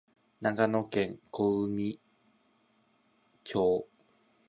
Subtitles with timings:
[0.41, 1.99] 長野県小海
[3.43, 3.87] 町